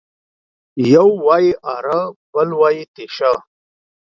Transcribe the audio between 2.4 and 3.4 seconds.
وايي تېشه.